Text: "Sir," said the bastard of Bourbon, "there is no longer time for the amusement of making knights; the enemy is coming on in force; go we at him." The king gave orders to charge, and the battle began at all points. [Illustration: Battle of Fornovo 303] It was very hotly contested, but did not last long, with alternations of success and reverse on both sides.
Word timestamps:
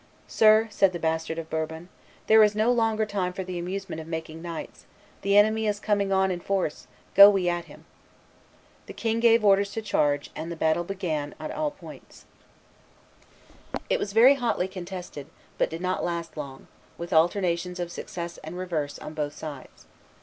"Sir," 0.27 0.67
said 0.71 0.93
the 0.93 0.99
bastard 0.99 1.37
of 1.37 1.51
Bourbon, 1.51 1.87
"there 2.25 2.41
is 2.41 2.55
no 2.55 2.71
longer 2.71 3.05
time 3.05 3.33
for 3.33 3.43
the 3.43 3.59
amusement 3.59 4.01
of 4.01 4.07
making 4.07 4.41
knights; 4.41 4.87
the 5.21 5.37
enemy 5.37 5.67
is 5.67 5.79
coming 5.79 6.11
on 6.11 6.31
in 6.31 6.39
force; 6.39 6.87
go 7.13 7.29
we 7.29 7.47
at 7.47 7.65
him." 7.65 7.85
The 8.87 8.93
king 8.93 9.19
gave 9.19 9.45
orders 9.45 9.71
to 9.73 9.81
charge, 9.83 10.31
and 10.35 10.51
the 10.51 10.55
battle 10.55 10.83
began 10.83 11.35
at 11.39 11.51
all 11.51 11.69
points. 11.69 12.25
[Illustration: 13.77 13.77
Battle 13.77 13.77
of 13.77 13.83
Fornovo 13.83 13.89
303] 13.89 13.95
It 13.95 13.99
was 13.99 14.13
very 14.13 14.33
hotly 14.33 14.67
contested, 14.67 15.27
but 15.59 15.69
did 15.69 15.81
not 15.81 16.03
last 16.03 16.35
long, 16.35 16.67
with 16.97 17.13
alternations 17.13 17.79
of 17.79 17.91
success 17.91 18.39
and 18.39 18.57
reverse 18.57 18.97
on 18.97 19.13
both 19.13 19.33
sides. 19.33 19.85